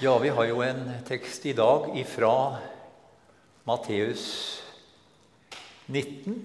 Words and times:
Ja, 0.00 0.12
vi 0.18 0.28
har 0.28 0.44
jo 0.46 0.60
en 0.62 0.92
tekst 1.02 1.42
i 1.50 1.52
dag 1.58 1.88
ifra 1.98 2.60
Matteus 3.66 4.26
19. 5.90 6.36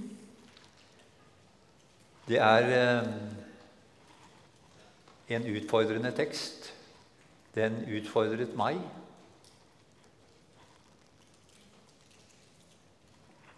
Det 2.26 2.40
er 2.42 2.72
eh, 2.80 3.12
en 5.38 5.46
utfordrende 5.54 6.10
tekst. 6.18 6.72
Den 7.54 7.78
utfordret 7.94 8.58
meg. 8.58 8.82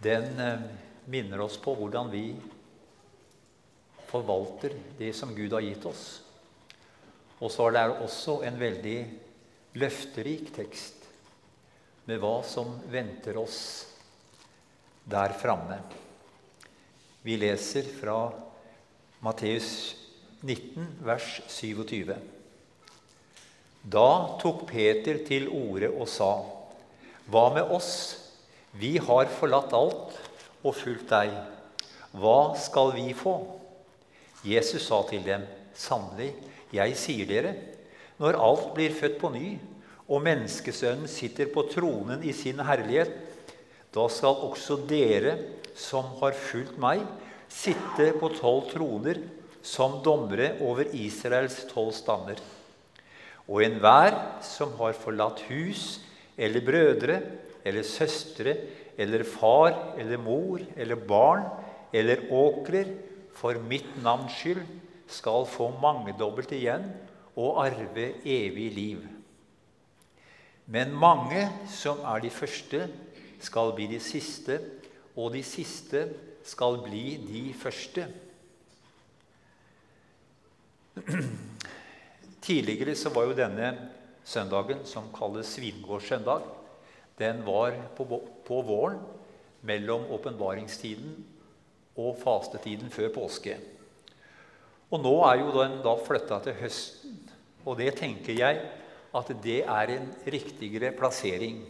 Den 0.04 0.28
eh, 0.36 0.70
minner 1.08 1.48
oss 1.48 1.56
på 1.56 1.72
hvordan 1.72 2.12
vi 2.12 2.34
forvalter 4.12 4.76
det 5.00 5.16
som 5.16 5.32
Gud 5.40 5.56
har 5.56 5.64
gitt 5.64 5.88
oss. 5.88 6.10
Og 7.40 7.48
så 7.48 7.72
er 7.72 7.80
det 7.80 8.02
også 8.04 8.42
en 8.44 8.60
veldig 8.60 9.00
løfterik 9.76 10.54
tekst 10.56 11.04
med 12.08 12.22
hva 12.22 12.38
som 12.48 12.78
venter 12.92 13.36
oss 13.42 13.60
der 15.04 15.34
framme. 15.38 15.82
Vi 17.26 17.36
leser 17.42 17.88
fra 18.00 18.30
Matteus 19.26 19.70
19, 20.46 20.86
vers 21.04 21.42
27. 21.50 22.14
Da 23.86 24.10
tok 24.42 24.64
Peter 24.70 25.20
til 25.28 25.50
orde 25.50 25.92
og 25.92 26.08
sa, 26.10 26.32
Hva 27.30 27.50
med 27.54 27.74
oss? 27.74 27.92
Vi 28.78 28.96
har 29.02 29.30
forlatt 29.40 29.74
alt 29.74 30.16
og 30.64 30.74
fulgt 30.78 31.10
deg. 31.10 31.34
Hva 32.16 32.56
skal 32.60 32.94
vi 32.96 33.12
få? 33.18 33.36
Jesus 34.46 34.88
sa 34.88 35.02
til 35.10 35.26
dem, 35.26 35.46
Sannelig, 35.76 36.32
jeg 36.72 36.98
sier 37.00 37.30
dere, 37.30 37.56
når 38.22 38.40
alt 38.40 38.68
blir 38.76 38.96
født 38.96 39.18
på 39.22 39.32
ny, 39.34 39.56
og 40.06 40.22
menneskesønnen 40.24 41.10
sitter 41.10 41.50
på 41.52 41.66
tronen 41.72 42.24
i 42.24 42.34
sin 42.36 42.62
herlighet, 42.62 43.12
da 43.96 44.06
skal 44.12 44.44
også 44.46 44.78
dere 44.90 45.38
som 45.76 46.08
har 46.22 46.36
fulgt 46.38 46.78
meg, 46.82 47.02
sitte 47.52 48.12
på 48.20 48.30
tolv 48.38 48.70
troner 48.72 49.22
som 49.66 50.00
dommere 50.06 50.54
over 50.64 50.92
Israels 50.94 51.64
tolv 51.72 51.94
stammer. 51.96 52.40
Og 53.50 53.64
enhver 53.66 54.16
som 54.46 54.74
har 54.80 54.98
forlatt 54.98 55.44
hus 55.50 56.02
eller 56.38 56.66
brødre 56.66 57.20
eller 57.66 57.86
søstre 57.88 58.56
eller 58.98 59.26
far 59.28 59.98
eller 60.00 60.22
mor 60.22 60.62
eller 60.76 61.00
barn 61.08 61.46
eller 61.96 62.28
åkrer 62.34 62.92
for 63.36 63.58
mitt 63.70 63.88
navns 64.04 64.38
skyld, 64.40 64.64
skal 65.08 65.46
få 65.46 65.70
mangedobbelt 65.82 66.52
igjen 66.56 66.88
og 67.36 67.60
arve 67.66 68.08
evig 68.24 68.70
liv. 68.74 69.02
Men 70.66 70.94
mange 70.98 71.50
som 71.70 72.00
er 72.08 72.24
de 72.24 72.32
første, 72.34 72.88
skal 73.46 73.74
bli 73.76 73.86
de 73.92 74.00
siste, 74.02 74.60
og 75.16 75.34
de 75.36 75.44
siste 75.46 76.08
skal 76.44 76.80
bli 76.86 77.18
de 77.22 77.44
første. 77.54 78.08
Tidligere 82.46 82.96
så 82.96 83.12
var 83.14 83.28
jo 83.28 83.38
denne 83.38 83.74
søndagen, 84.26 84.86
som 84.88 85.12
kalles 85.14 85.54
Svingårdssøndag, 85.54 86.42
den 87.20 87.46
var 87.46 87.76
på, 87.96 88.08
på 88.48 88.62
våren 88.68 89.00
mellom 89.66 90.10
åpenbaringstiden 90.12 91.16
og 91.96 92.18
fastetiden 92.20 92.92
før 92.92 93.14
påske. 93.16 93.56
Og 94.92 95.02
nå 95.02 95.14
er 95.30 95.40
jo 95.42 95.54
den 95.56 95.80
da 95.86 95.96
flytta 96.00 96.42
til 96.46 96.58
høsten. 96.60 97.16
Og 97.66 97.80
det 97.82 97.96
tenker 98.00 98.38
jeg 98.38 98.62
at 99.16 99.32
det 99.44 99.62
er 99.64 99.92
en 99.96 100.08
riktigere 100.28 100.92
plassering 100.96 101.64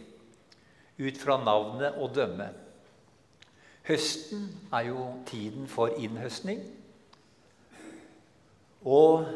ut 0.98 1.18
fra 1.20 1.36
navnet 1.40 1.98
å 2.00 2.08
dømme. 2.12 2.48
Høsten 3.86 4.48
er 4.74 4.88
jo 4.88 5.10
tiden 5.28 5.68
for 5.70 5.94
innhøstning. 6.00 6.64
Og 8.86 9.26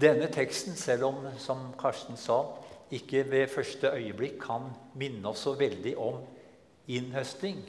denne 0.00 0.28
teksten, 0.32 0.76
selv 0.76 1.08
om, 1.10 1.24
som 1.40 1.70
Karsten 1.80 2.16
sa, 2.20 2.42
ikke 2.90 3.24
ved 3.30 3.48
første 3.52 3.92
øyeblikk 3.94 4.40
kan 4.42 4.70
minne 4.98 5.28
oss 5.30 5.44
så 5.46 5.54
veldig 5.58 5.92
om 6.00 6.22
innhøstning, 6.90 7.60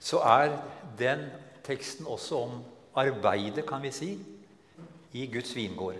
så 0.00 0.20
er 0.24 0.56
den 0.98 1.26
teksten 1.64 2.08
også 2.08 2.44
om 2.44 2.60
arbeidet, 2.98 3.66
kan 3.68 3.82
vi 3.82 3.92
si, 3.94 4.10
i 5.12 5.26
Guds 5.30 5.54
vingård. 5.56 5.98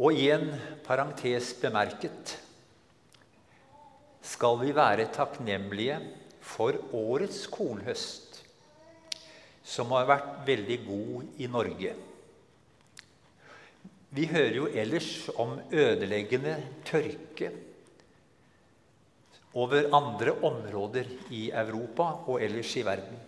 Og 0.00 0.16
i 0.16 0.30
en 0.32 0.48
parentes 0.86 1.52
bemerket 1.60 2.36
skal 4.24 4.60
vi 4.62 4.74
være 4.76 5.10
takknemlige 5.12 5.98
for 6.40 6.76
årets 6.96 7.42
kornhøst, 7.52 8.38
som 9.64 9.92
har 9.96 10.08
vært 10.08 10.30
veldig 10.46 10.78
god 10.86 11.42
i 11.42 11.48
Norge. 11.50 11.96
Vi 14.10 14.26
hører 14.26 14.56
jo 14.56 14.68
ellers 14.74 15.10
om 15.38 15.58
ødeleggende 15.70 16.56
tørke 16.88 17.52
over 19.54 19.90
andre 19.94 20.32
områder 20.46 21.10
i 21.30 21.50
Europa 21.50 22.08
og 22.26 22.42
ellers 22.42 22.72
i 22.78 22.82
verden. 22.86 23.18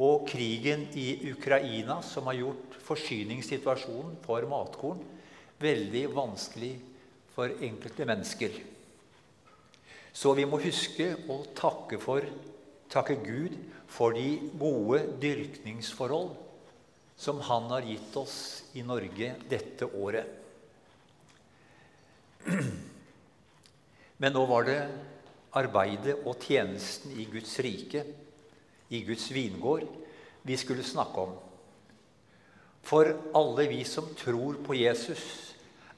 Og 0.00 0.26
krigen 0.28 0.86
i 0.96 1.32
Ukraina, 1.32 2.00
som 2.02 2.28
har 2.30 2.38
gjort 2.38 2.78
forsyningssituasjonen 2.86 4.16
for 4.24 4.46
matkorn 4.48 5.02
veldig 5.60 6.06
vanskelig 6.16 6.74
for 7.34 7.52
enkelte 7.62 8.06
mennesker. 8.08 8.54
Så 10.12 10.32
vi 10.34 10.46
må 10.48 10.58
huske 10.62 11.12
å 11.30 11.42
takke, 11.56 12.00
for, 12.02 12.24
takke 12.90 13.18
Gud 13.22 13.56
for 13.90 14.16
de 14.16 14.38
gode 14.58 15.04
dyrkningsforhold 15.22 16.32
som 17.20 17.42
Han 17.44 17.68
har 17.68 17.84
gitt 17.84 18.14
oss 18.16 18.36
i 18.72 18.82
Norge 18.82 19.34
dette 19.50 19.84
året. 19.84 20.24
Men 24.20 24.32
nå 24.32 24.46
var 24.48 24.64
det 24.64 24.80
arbeidet 25.60 26.16
og 26.24 26.40
tjenesten 26.40 27.12
i 27.20 27.26
Guds 27.28 27.58
rike, 27.60 28.06
i 28.90 29.02
Guds 29.06 29.30
vingård, 29.32 29.86
vi 30.42 30.56
skulle 30.58 30.84
snakke 30.86 31.24
om. 31.28 31.32
For 32.82 33.12
alle 33.36 33.68
vi 33.70 33.84
som 33.84 34.08
tror 34.18 34.58
på 34.64 34.74
Jesus, 34.78 35.24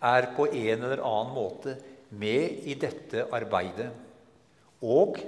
er 0.03 0.33
på 0.37 0.49
en 0.51 0.83
eller 0.83 1.03
annen 1.07 1.35
måte 1.35 1.77
med 2.11 2.65
i 2.69 2.75
dette 2.75 3.29
arbeidet 3.33 3.93
og 4.83 5.21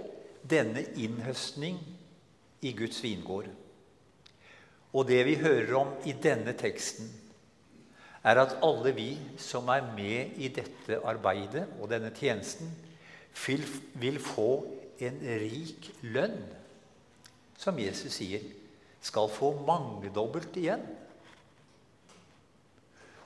denne 0.42 0.82
innhøstning 0.98 1.78
i 2.64 2.72
Guds 2.76 2.98
vingård. 3.04 3.46
Og 4.94 5.06
det 5.08 5.22
vi 5.26 5.38
hører 5.40 5.74
om 5.78 5.94
i 6.06 6.14
denne 6.22 6.54
teksten, 6.58 7.06
er 8.24 8.40
at 8.40 8.56
alle 8.64 8.94
vi 8.96 9.10
som 9.40 9.68
er 9.68 9.84
med 9.94 10.38
i 10.40 10.48
dette 10.54 11.00
arbeidet 11.04 11.66
og 11.80 11.90
denne 11.92 12.12
tjenesten, 12.14 12.70
vil, 14.00 14.18
få 14.22 14.64
en 15.02 15.18
rik 15.42 15.90
lønn, 16.06 16.38
som 17.58 17.78
Jesus 17.78 18.18
sier, 18.18 18.44
skal 19.04 19.28
få 19.32 19.52
mangedobbelt 19.66 20.56
igjen. 20.56 20.84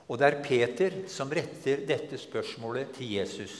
Og 0.09 0.17
det 0.17 0.27
er 0.27 0.41
Peter 0.43 0.95
som 1.11 1.29
retter 1.31 1.85
dette 1.87 2.17
spørsmålet 2.17 2.95
til 2.97 3.13
Jesus 3.19 3.55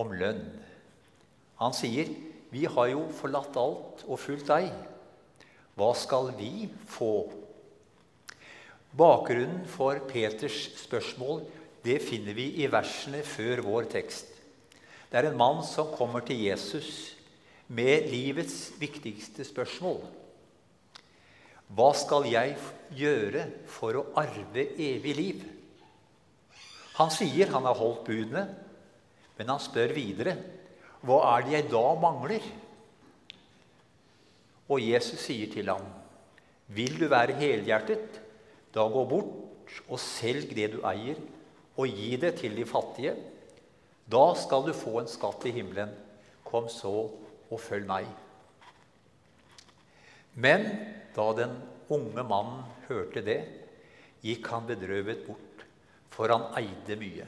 om 0.00 0.14
lønn. 0.16 0.44
Han 1.60 1.74
sier, 1.74 2.08
'Vi 2.50 2.64
har 2.64 2.86
jo 2.88 3.08
forlatt 3.12 3.56
alt 3.56 4.04
og 4.08 4.18
fulgt 4.18 4.46
deg. 4.48 4.72
Hva 5.76 5.94
skal 5.94 6.32
vi 6.38 6.68
få?' 6.86 7.32
Bakgrunnen 8.96 9.66
for 9.66 9.98
Peters 10.08 10.70
spørsmål 10.80 11.44
det 11.84 12.00
finner 12.02 12.34
vi 12.34 12.62
i 12.62 12.66
versene 12.66 13.22
før 13.22 13.60
vår 13.62 13.84
tekst. 13.92 14.26
Det 15.10 15.18
er 15.18 15.28
en 15.28 15.36
mann 15.36 15.62
som 15.62 15.92
kommer 15.94 16.20
til 16.20 16.40
Jesus 16.40 17.17
med 17.68 18.08
livets 18.08 18.72
viktigste 18.80 19.44
spørsmål. 19.44 20.00
Hva 21.68 21.88
skal 21.96 22.24
jeg 22.30 22.54
gjøre 22.96 23.44
for 23.68 23.98
å 24.00 24.06
arve 24.16 24.64
evig 24.80 25.14
liv? 25.18 25.42
Han 26.96 27.12
sier 27.12 27.52
han 27.52 27.68
har 27.68 27.76
holdt 27.78 28.06
budene, 28.08 28.46
men 29.36 29.52
han 29.52 29.60
spør 29.62 29.92
videre. 29.94 30.34
Hva 31.04 31.20
er 31.34 31.44
det 31.44 31.54
jeg 31.54 31.68
da 31.70 31.84
mangler? 32.00 32.48
Og 34.68 34.82
Jesus 34.82 35.20
sier 35.28 35.52
til 35.52 35.68
ham, 35.70 35.84
Vil 36.68 36.98
du 37.00 37.06
være 37.08 37.36
helhjertet, 37.38 38.18
da 38.74 38.84
gå 38.92 39.04
bort 39.08 39.78
og 39.88 40.00
selg 40.00 40.50
det 40.56 40.72
du 40.74 40.82
eier, 40.84 41.16
og 41.78 41.88
gi 41.88 42.16
det 42.20 42.34
til 42.40 42.56
de 42.56 42.66
fattige. 42.68 43.14
Da 44.04 44.34
skal 44.36 44.66
du 44.66 44.74
få 44.76 44.98
en 45.00 45.08
skatt 45.08 45.46
i 45.48 45.54
himmelen. 45.56 45.94
Kom 46.44 46.68
så 46.68 47.08
og 47.48 47.60
følg 47.62 47.88
meg. 47.88 48.08
Men 50.38 50.66
da 51.16 51.26
den 51.34 51.56
unge 51.90 52.22
mannen 52.22 52.62
hørte 52.86 53.24
det, 53.24 53.40
gikk 54.22 54.50
han 54.52 54.68
bedrøvet 54.68 55.24
bort, 55.26 55.64
for 56.12 56.30
han 56.32 56.48
eide 56.58 56.98
mye. 56.98 57.26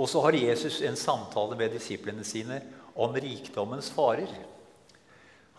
Og 0.00 0.08
så 0.08 0.22
har 0.24 0.38
Jesus 0.38 0.80
en 0.86 0.96
samtale 0.96 1.58
med 1.58 1.74
disiplene 1.74 2.24
sine 2.24 2.60
om 3.00 3.12
rikdommens 3.16 3.90
farer. 3.92 4.30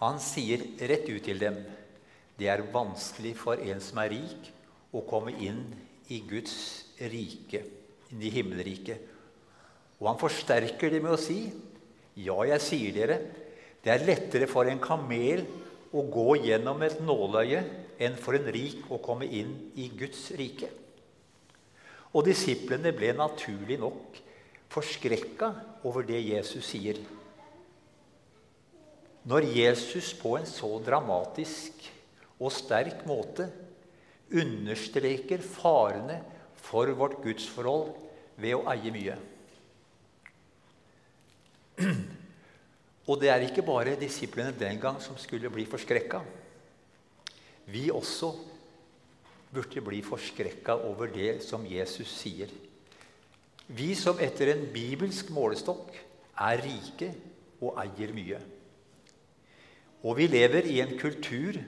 Han 0.01 0.17
sier 0.23 0.63
rett 0.89 1.09
ut 1.11 1.21
til 1.25 1.41
dem 1.41 1.59
det 2.41 2.47
er 2.49 2.63
vanskelig 2.73 3.35
for 3.37 3.59
en 3.61 3.81
som 3.83 3.99
er 4.01 4.15
rik, 4.15 4.47
å 4.91 5.03
komme 5.05 5.31
inn 5.39 5.61
i 6.11 6.17
Guds 6.25 6.55
rike, 6.97 7.61
inn 8.09 8.23
i 8.25 8.31
himmelriket. 8.33 9.03
Og 10.01 10.09
han 10.09 10.19
forsterker 10.19 10.89
det 10.91 11.03
med 11.03 11.13
å 11.13 11.21
si, 11.21 11.45
ja, 12.25 12.37
jeg 12.53 12.63
sier 12.63 12.95
dere, 12.95 13.17
det 13.81 13.93
er 13.93 14.05
lettere 14.05 14.47
for 14.49 14.69
en 14.69 14.81
kamel 14.81 15.43
å 15.91 16.03
gå 16.07 16.37
gjennom 16.45 16.81
et 16.85 16.99
nåløye 17.03 17.63
enn 18.01 18.17
for 18.19 18.37
en 18.37 18.47
rik 18.53 18.85
å 18.91 19.01
komme 19.03 19.27
inn 19.27 19.53
i 19.79 19.89
Guds 19.97 20.29
rike. 20.37 20.69
Og 22.11 22.25
disiplene 22.27 22.91
ble 22.95 23.13
naturlig 23.15 23.79
nok 23.79 24.19
forskrekka 24.71 25.51
over 25.87 26.05
det 26.07 26.19
Jesus 26.23 26.69
sier. 26.71 26.99
Når 29.27 29.47
Jesus 29.53 30.13
på 30.17 30.35
en 30.39 30.47
så 30.49 30.71
dramatisk 30.83 31.83
og 32.41 32.49
sterk 32.53 33.03
måte 33.05 33.45
understreker 34.31 35.43
farene 35.43 36.21
for 36.61 36.89
vårt 36.97 37.19
gudsforhold 37.23 37.91
ved 38.41 38.55
å 38.57 38.63
eie 38.71 38.93
mye. 38.93 39.17
Og 43.09 43.17
det 43.21 43.31
er 43.33 43.43
ikke 43.45 43.65
bare 43.65 43.97
disiplene 43.99 44.53
den 44.57 44.79
gang 44.81 44.99
som 45.01 45.17
skulle 45.19 45.49
bli 45.51 45.65
forskrekka. 45.69 46.21
Vi 47.71 47.89
også 47.91 48.31
burde 49.51 49.81
bli 49.83 50.01
forskrekka 50.05 50.77
over 50.87 51.11
det 51.11 51.41
som 51.43 51.65
Jesus 51.67 52.11
sier. 52.21 52.51
Vi 53.67 53.93
som 53.95 54.19
etter 54.19 54.53
en 54.53 54.65
bibelsk 54.73 55.29
målestokk 55.31 55.95
er 56.41 56.63
rike 56.63 57.11
og 57.61 57.77
eier 57.83 58.13
mye. 58.15 58.39
Og 60.01 60.17
vi 60.17 60.27
lever 60.27 60.67
i 60.71 60.79
en 60.83 60.97
kultur 60.99 61.59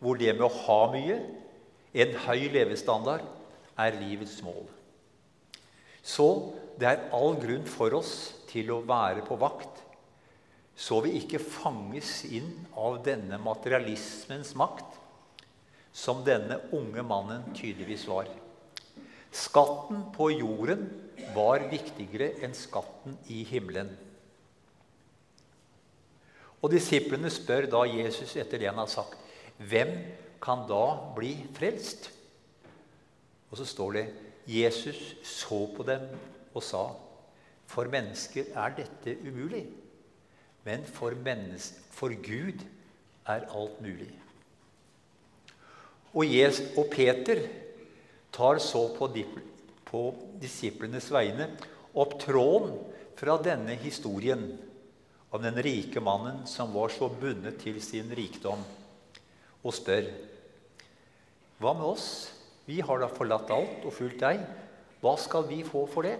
hvor 0.00 0.18
det 0.20 0.34
med 0.34 0.44
å 0.44 0.52
ha 0.66 0.80
mye, 0.92 1.18
en 1.96 2.16
høy 2.26 2.48
levestandard, 2.52 3.24
er 3.76 3.96
livets 4.00 4.38
mål. 4.44 4.66
Så 6.04 6.26
det 6.80 6.88
er 6.88 7.06
all 7.16 7.36
grunn 7.40 7.64
for 7.68 7.96
oss 7.96 8.35
til 8.48 8.72
å 8.74 8.82
være 8.86 9.24
på 9.26 9.38
vakt 9.40 9.86
så 10.76 11.00
vi 11.00 11.14
ikke 11.16 11.40
fanges 11.40 12.20
inn 12.28 12.50
av 12.76 12.98
denne 13.04 13.38
materialismens 13.40 14.52
makt, 14.60 14.98
som 15.96 16.20
denne 16.24 16.58
unge 16.76 17.00
mannen 17.08 17.46
tydeligvis 17.56 18.04
var. 18.10 18.28
Skatten 19.32 20.04
på 20.12 20.28
jorden 20.34 20.84
var 21.32 21.64
viktigere 21.70 22.34
enn 22.44 22.52
skatten 22.56 23.16
i 23.32 23.40
himmelen. 23.48 23.88
Og 26.60 26.68
Disiplene 26.72 27.32
spør 27.32 27.70
da 27.72 27.82
Jesus 27.88 28.36
etter 28.36 28.60
det 28.60 28.68
han 28.68 28.82
har 28.82 28.92
sagt, 28.92 29.16
hvem 29.56 29.94
kan 30.44 30.66
da 30.68 30.84
bli 31.16 31.32
frelst? 31.56 32.10
Og 33.48 33.56
så 33.56 33.64
står 33.64 33.96
det 33.96 34.06
Jesus 34.50 35.00
så 35.24 35.64
på 35.72 35.86
dem 35.88 36.04
og 36.52 36.64
sa, 36.64 36.84
for 37.66 37.90
mennesker 37.90 38.52
er 38.54 38.76
dette 38.78 39.16
umulig. 39.26 39.64
Men 40.66 40.84
for, 40.86 41.14
for 41.94 42.14
Gud 42.22 42.62
er 43.26 43.46
alt 43.46 43.80
mulig. 43.82 44.10
Og, 46.16 46.24
Jesus, 46.24 46.72
og 46.78 46.88
Peter 46.90 47.42
tar 48.32 48.58
så 48.62 48.86
på, 48.96 49.08
på 49.86 50.02
disiplenes 50.40 51.10
vegne 51.12 51.50
opp 51.96 52.16
tråden 52.22 52.76
fra 53.16 53.36
denne 53.40 53.76
historien 53.80 54.46
om 55.30 55.42
den 55.42 55.58
rike 55.64 56.00
mannen 56.00 56.44
som 56.48 56.72
var 56.74 56.92
så 56.94 57.08
bundet 57.12 57.58
til 57.60 57.78
sin 57.84 58.12
rikdom, 58.16 58.62
og 59.62 59.74
spør 59.74 60.08
Hva 61.60 61.72
med 61.72 61.86
oss? 61.88 62.08
Vi 62.66 62.82
har 62.84 63.00
da 63.00 63.08
forlatt 63.08 63.50
alt 63.54 63.84
og 63.86 63.94
fulgt 63.94 64.20
deg. 64.20 64.42
Hva 65.00 65.14
skal 65.20 65.46
vi 65.48 65.62
få 65.64 65.86
for 65.88 66.04
det? 66.04 66.18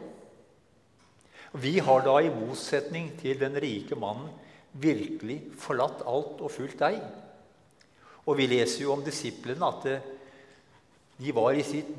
Vi 1.52 1.78
har 1.78 2.02
da, 2.04 2.16
i 2.20 2.32
motsetning 2.32 3.12
til 3.20 3.38
den 3.40 3.56
rike 3.62 3.98
mannen, 3.98 4.32
virkelig 4.76 5.38
forlatt 5.56 6.02
alt 6.04 6.42
og 6.44 6.52
fulgt 6.52 6.82
deg. 6.82 6.98
Og 8.26 8.36
vi 8.36 8.48
leser 8.50 8.82
jo 8.84 8.92
om 8.96 9.04
disiplene 9.06 9.70
at 9.70 9.86
eh, 9.88 10.08
de 11.16 11.32
var 11.32 11.56
i 11.56 11.64
sitt 11.64 11.94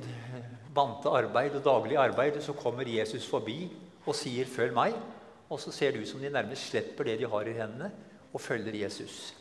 vante 0.75 1.09
arbeid 1.09 1.55
og 1.57 1.63
daglige 1.65 2.01
arbeid, 2.03 2.37
og 2.37 2.43
så 2.45 2.53
kommer 2.53 2.85
Jesus 2.85 3.25
forbi 3.25 3.63
og 4.05 4.15
sier 4.15 4.45
'følg 4.45 4.73
meg'. 4.73 4.99
Og 5.49 5.59
så 5.59 5.71
ser 5.71 5.91
det 5.91 6.01
ut 6.01 6.07
som 6.07 6.19
de 6.19 6.29
nærmest 6.29 6.69
slipper 6.69 7.03
det 7.03 7.19
de 7.19 7.27
har 7.27 7.47
i 7.47 7.55
hendene, 7.55 7.91
og 8.33 8.41
følger 8.41 8.75
Jesus. 8.83 9.33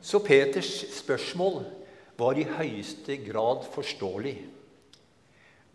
Så 0.00 0.18
Peters 0.18 0.98
spørsmål 0.98 1.64
var 2.18 2.32
i 2.32 2.42
høyeste 2.42 3.16
grad 3.16 3.66
forståelig. 3.72 4.46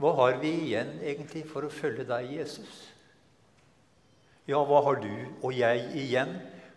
Hva 0.03 0.11
har 0.17 0.33
vi 0.41 0.49
igjen 0.65 0.97
egentlig 0.99 1.45
for 1.47 1.63
å 1.63 1.71
følge 1.71 2.03
deg, 2.03 2.33
Jesus? 2.35 2.71
Ja, 4.43 4.59
hva 4.67 4.81
har 4.83 4.97
du 4.99 5.13
og 5.39 5.53
jeg 5.55 5.85
igjen 5.95 6.33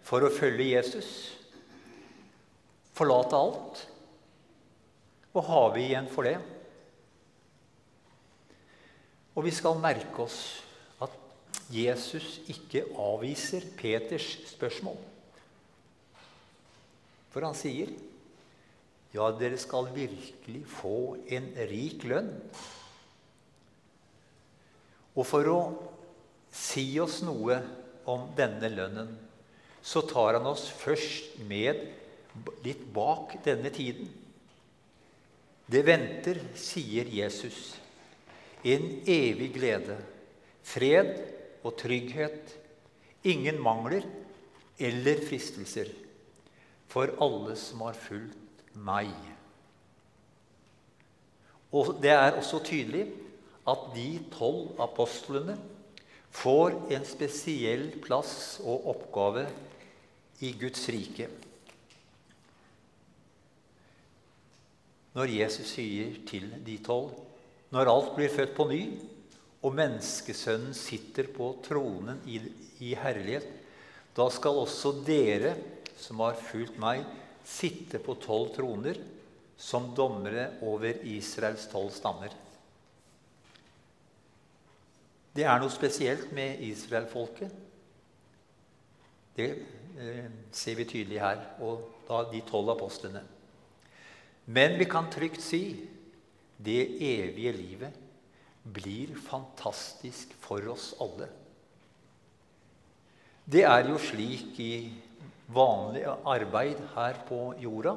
for 0.06 0.22
å 0.22 0.30
følge 0.30 0.68
Jesus? 0.68 1.08
Forlate 2.94 3.40
alt? 3.40 3.80
Hva 5.34 5.42
har 5.48 5.74
vi 5.74 5.88
igjen 5.88 6.06
for 6.12 6.30
det? 6.30 6.36
Og 9.34 9.48
vi 9.48 9.56
skal 9.58 9.82
merke 9.82 10.22
oss 10.22 10.38
at 11.02 11.18
Jesus 11.74 12.38
ikke 12.54 12.86
avviser 12.94 13.66
Peters 13.74 14.30
spørsmål. 14.52 15.02
For 17.34 17.42
han 17.42 17.58
sier, 17.58 17.90
'Ja, 19.10 19.32
dere 19.34 19.58
skal 19.58 19.90
virkelig 19.90 20.66
få 20.78 21.16
en 21.26 21.54
rik 21.74 22.06
lønn.' 22.06 22.34
Og 25.16 25.24
for 25.24 25.48
å 25.48 25.60
si 26.52 26.88
oss 27.00 27.22
noe 27.24 27.58
om 28.08 28.28
denne 28.36 28.68
lønnen, 28.72 29.14
så 29.86 30.02
tar 30.06 30.36
han 30.36 30.46
oss 30.50 30.66
først 30.68 31.38
med 31.48 31.82
litt 32.66 32.82
bak 32.94 33.36
denne 33.46 33.70
tiden. 33.72 34.08
Det 35.66 35.82
venter, 35.86 36.40
sier 36.58 37.08
Jesus, 37.10 37.74
en 38.66 38.86
evig 39.08 39.52
glede, 39.56 39.96
fred 40.66 41.14
og 41.66 41.74
trygghet, 41.80 42.52
ingen 43.26 43.58
mangler 43.62 44.04
eller 44.78 45.22
fristelser, 45.26 45.90
for 46.90 47.14
alle 47.22 47.56
som 47.58 47.82
har 47.86 47.98
fulgt 47.98 48.66
meg. 48.78 49.10
Og 51.74 51.96
Det 52.02 52.12
er 52.14 52.36
også 52.38 52.60
tydelig 52.64 53.08
at 53.66 53.88
de 53.94 54.10
tolv 54.32 54.78
apostlene 54.82 55.56
får 56.36 56.76
en 56.94 57.06
spesiell 57.06 57.88
plass 58.04 58.60
og 58.62 58.88
oppgave 58.92 59.46
i 60.44 60.52
Guds 60.60 60.84
rike. 60.92 61.28
Når 65.16 65.32
Jesus 65.32 65.70
sier 65.78 66.18
til 66.28 66.50
de 66.64 66.80
tolv 66.84 67.22
Når 67.74 67.88
alt 67.90 68.12
blir 68.14 68.30
født 68.30 68.52
på 68.54 68.64
ny, 68.70 68.80
og 69.66 69.74
menneskesønnen 69.74 70.70
sitter 70.76 71.26
på 71.34 71.48
tronen 71.64 72.20
i, 72.30 72.38
i 72.86 72.92
herlighet, 72.94 73.48
da 74.14 74.28
skal 74.30 74.60
også 74.62 74.92
dere 75.02 75.56
som 75.98 76.22
har 76.22 76.38
fulgt 76.38 76.78
meg, 76.78 77.02
sitte 77.42 77.98
på 77.98 78.14
tolv 78.22 78.54
troner 78.54 79.02
som 79.58 79.90
dommere 79.98 80.46
over 80.62 81.02
Israels 81.10 81.66
tolv 81.72 81.90
stammer. 81.96 82.30
Det 85.36 85.44
er 85.44 85.60
noe 85.60 85.72
spesielt 85.72 86.30
med 86.32 86.62
israelfolket. 86.64 87.52
Det 89.36 89.48
eh, 90.00 90.30
ser 90.52 90.78
vi 90.78 90.86
tydelig 90.88 91.20
her, 91.20 91.42
og 91.60 92.04
da 92.08 92.22
de 92.30 92.40
tolv 92.48 92.72
apostlene. 92.72 93.20
Men 94.46 94.78
vi 94.80 94.86
kan 94.88 95.10
trygt 95.12 95.42
si 95.44 95.62
det 96.56 96.82
evige 97.04 97.52
livet 97.52 98.02
blir 98.64 99.12
fantastisk 99.20 100.32
for 100.40 100.64
oss 100.72 100.94
alle. 101.02 101.28
Det 103.44 103.62
er 103.68 103.90
jo 103.90 103.98
slik 104.02 104.56
i 104.62 104.72
vanlig 105.52 106.06
arbeid 106.08 106.80
her 106.96 107.20
på 107.28 107.52
jorda 107.62 107.94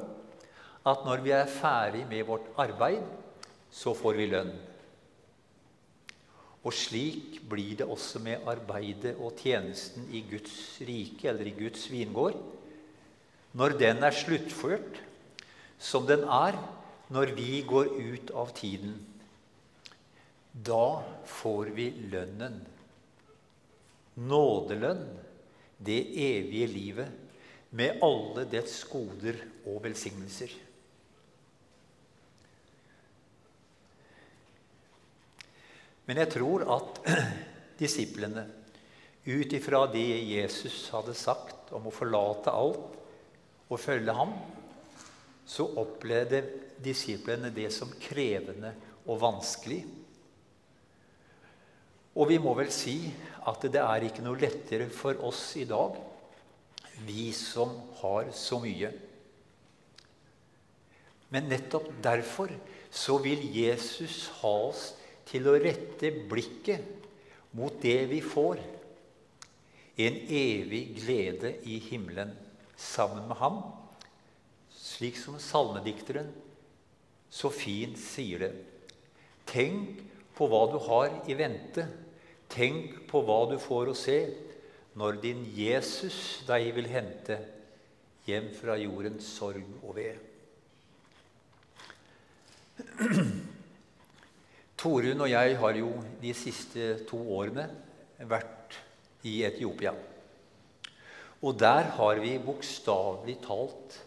at 0.86 1.02
når 1.04 1.24
vi 1.24 1.32
er 1.36 1.50
ferdig 1.50 2.04
med 2.08 2.22
vårt 2.28 2.46
arbeid, 2.60 3.02
så 3.70 3.94
får 3.94 4.16
vi 4.16 4.28
lønn. 4.30 4.52
Og 6.60 6.74
slik 6.76 7.38
blir 7.48 7.78
det 7.80 7.86
også 7.88 8.20
med 8.20 8.44
arbeidet 8.48 9.14
og 9.16 9.38
tjenesten 9.40 10.08
i 10.12 10.20
Guds 10.28 10.80
rike, 10.84 11.30
eller 11.30 11.48
i 11.48 11.54
Guds 11.56 11.86
vingård. 11.90 12.36
Når 13.56 13.78
den 13.80 14.04
er 14.04 14.14
sluttført 14.14 15.00
som 15.80 16.04
den 16.06 16.26
er, 16.28 16.58
når 17.10 17.32
vi 17.34 17.62
går 17.66 17.94
ut 17.96 18.30
av 18.36 18.52
tiden, 18.54 18.92
da 20.52 21.00
får 21.26 21.72
vi 21.74 21.88
lønnen. 22.12 22.60
Nådelønn, 24.20 25.06
det 25.80 26.02
evige 26.12 26.68
livet, 26.70 27.10
med 27.70 28.02
alle 28.04 28.44
dets 28.50 28.82
goder 28.90 29.38
og 29.64 29.80
velsignelser. 29.86 30.52
Men 36.10 36.18
jeg 36.24 36.32
tror 36.34 36.64
at 36.74 36.96
disiplene, 37.78 38.42
ut 39.30 39.52
ifra 39.54 39.84
det 39.92 40.08
Jesus 40.26 40.88
hadde 40.90 41.14
sagt 41.14 41.70
om 41.76 41.86
å 41.86 41.92
forlate 41.94 42.50
alt 42.50 42.96
og 43.70 43.78
følge 43.78 44.16
ham, 44.16 44.32
så 45.46 45.68
opplevde 45.78 46.40
disiplene 46.82 47.52
det 47.54 47.68
som 47.70 47.94
krevende 48.02 48.72
og 49.06 49.20
vanskelig. 49.22 49.84
Og 52.18 52.26
vi 52.32 52.40
må 52.42 52.56
vel 52.58 52.74
si 52.74 52.96
at 53.46 53.70
det 53.70 53.78
er 53.78 54.10
ikke 54.10 54.26
noe 54.26 54.42
lettere 54.42 54.90
for 54.90 55.14
oss 55.30 55.52
i 55.62 55.66
dag, 55.68 55.94
vi 57.06 57.30
som 57.38 57.76
har 58.02 58.34
så 58.34 58.58
mye. 58.58 58.90
Men 61.30 61.46
nettopp 61.54 61.92
derfor 62.02 62.50
så 62.90 63.22
vil 63.22 63.46
Jesus 63.54 64.24
ha 64.40 64.56
oss 64.72 64.88
til 65.30 65.46
å 65.46 65.58
rette 65.62 66.10
blikket 66.30 67.06
mot 67.56 67.74
det 67.82 68.04
vi 68.10 68.20
får. 68.24 68.60
En 70.00 70.16
evig 70.26 70.84
glede 70.98 71.54
i 71.68 71.78
himmelen 71.90 72.32
sammen 72.76 73.28
med 73.28 73.38
ham. 73.40 73.60
Slik 74.74 75.18
som 75.20 75.38
salmedikteren 75.40 76.30
så 77.30 77.50
fint 77.54 77.98
sier 78.00 78.42
det. 78.42 78.52
Tenk 79.50 80.00
på 80.36 80.48
hva 80.50 80.64
du 80.72 80.78
har 80.86 81.12
i 81.30 81.36
vente. 81.38 81.86
Tenk 82.50 83.04
på 83.10 83.22
hva 83.26 83.44
du 83.50 83.58
får 83.62 83.92
å 83.92 83.98
se 83.98 84.18
når 84.98 85.20
din 85.22 85.44
Jesus 85.54 86.40
deg 86.48 86.72
vil 86.74 86.88
hente 86.90 87.38
hjem 88.26 88.50
fra 88.56 88.74
jordens 88.80 89.28
sorg 89.38 89.66
og 89.84 89.94
ved. 90.00 90.18
Torunn 94.80 95.20
og 95.20 95.28
jeg 95.28 95.56
har 95.60 95.76
jo 95.76 95.90
de 96.22 96.30
siste 96.32 96.94
to 97.08 97.18
årene 97.36 97.66
vært 98.28 98.78
i 99.28 99.42
Etiopia. 99.44 99.92
Og 101.44 101.58
der 101.60 101.90
har 101.96 102.20
vi 102.20 102.38
bokstavelig 102.40 103.36
talt 103.44 103.98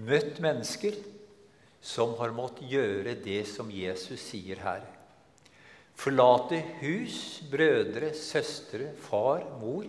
møtt 0.00 0.40
mennesker 0.44 0.96
som 1.84 2.16
har 2.18 2.32
måttet 2.36 2.68
gjøre 2.72 3.14
det 3.20 3.42
som 3.48 3.68
Jesus 3.72 4.24
sier 4.30 4.60
her. 4.64 4.82
Forlate 5.96 6.62
hus, 6.82 7.42
brødre, 7.52 8.10
søstre, 8.16 8.90
far, 9.06 9.44
mor, 9.60 9.86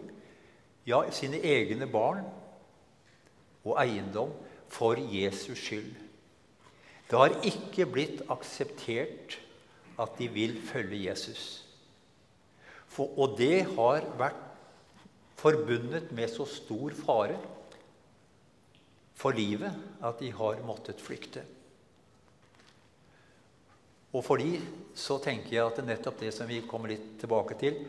ja, 0.87 1.01
sine 1.11 1.39
egne 1.43 1.87
barn 1.91 2.27
og 3.67 3.75
eiendom 3.81 4.31
for 4.71 4.99
Jesus 4.99 5.59
skyld. 5.59 5.91
Det 7.07 7.19
har 7.19 7.35
ikke 7.47 7.87
blitt 7.87 8.23
akseptert 8.31 9.39
at 9.97 10.17
de 10.19 10.27
vil 10.29 10.57
følge 10.61 11.07
Jesus. 11.07 11.43
For, 12.87 13.11
og 13.17 13.37
det 13.39 13.65
har 13.75 14.05
vært 14.19 14.43
forbundet 15.37 16.11
med 16.15 16.31
så 16.33 16.47
stor 16.49 16.95
fare 16.97 17.37
for 19.17 19.37
livet 19.37 19.73
at 20.05 20.19
de 20.21 20.31
har 20.33 20.61
måttet 20.65 21.01
flykte. 21.01 21.43
Og 24.13 24.23
for 24.25 24.41
de 24.41 24.57
så 24.97 25.17
tenker 25.21 25.57
jeg 25.57 25.65
at 25.65 25.77
det 25.77 25.83
er 25.83 25.91
nettopp 25.91 26.21
det 26.21 26.31
som 26.33 26.49
vi 26.49 26.63
kommer 26.65 26.93
litt 26.93 27.17
tilbake 27.21 27.57
til, 27.59 27.81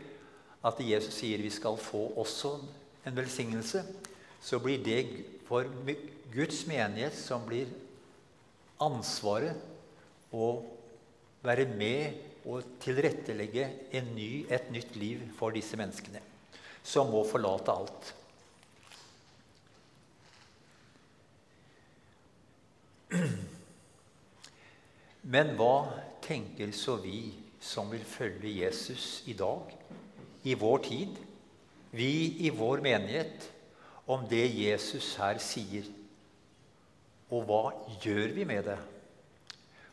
at 0.65 0.81
Jesus 0.83 1.15
sier 1.21 1.41
vi 1.41 1.51
skal 1.53 1.77
få 1.79 2.09
også 2.19 2.57
en 3.07 3.15
velsignelse, 3.15 3.85
så 4.41 4.59
blir 4.61 4.81
det 4.83 5.03
for 5.47 5.67
Guds 6.33 6.65
menighet 6.67 7.15
som 7.17 7.45
blir 7.47 7.71
ansvaret 8.83 9.55
å 10.35 10.51
være 11.45 11.65
med 11.71 12.13
og 12.49 12.63
tilrettelegge 12.81 13.67
ny, 14.13 14.45
et 14.49 14.71
nytt 14.71 14.95
liv 14.99 15.21
for 15.37 15.53
disse 15.55 15.77
menneskene, 15.79 16.21
som 16.83 17.11
må 17.11 17.23
forlate 17.27 17.71
alt. 17.73 18.13
Men 25.29 25.55
hva 25.59 25.75
tenker 26.25 26.71
så 26.75 26.95
vi 27.03 27.33
som 27.61 27.89
vil 27.91 28.05
følge 28.07 28.61
Jesus 28.63 29.23
i 29.29 29.33
dag, 29.37 29.73
i 30.47 30.55
vår 30.57 30.77
tid, 30.85 31.17
vi 31.91 32.45
i 32.45 32.49
vår 32.53 32.81
menighet, 32.85 33.49
om 34.09 34.23
det 34.29 34.47
Jesus 34.47 35.15
her 35.21 35.37
sier? 35.43 35.85
Og 37.29 37.43
hva 37.45 37.63
gjør 38.01 38.33
vi 38.33 38.45
med 38.47 38.63
det? 38.71 38.79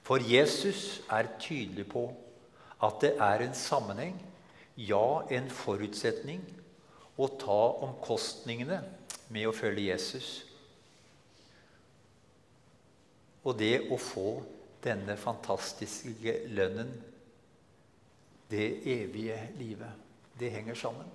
For 0.06 0.22
Jesus 0.22 1.00
er 1.10 1.32
tydelig 1.42 1.88
på 1.90 2.06
at 2.86 3.00
det 3.02 3.16
er 3.18 3.42
en 3.42 3.56
sammenheng, 3.58 4.14
ja, 4.78 5.22
en 5.32 5.48
forutsetning, 5.50 6.44
å 7.16 7.26
ta 7.40 7.60
omkostningene 7.86 8.82
med 9.32 9.48
å 9.48 9.54
følge 9.56 9.88
Jesus. 9.88 10.28
Og 13.46 13.56
det 13.58 13.88
å 13.90 13.98
få 13.98 14.28
denne 14.84 15.16
fantastiske 15.18 16.36
lønnen, 16.54 16.92
det 18.50 18.66
evige 18.86 19.40
livet, 19.58 20.04
det 20.38 20.52
henger 20.54 20.78
sammen. 20.78 21.08